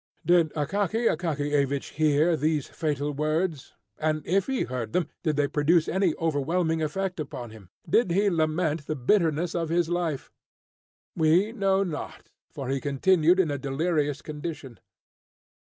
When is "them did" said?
4.93-5.35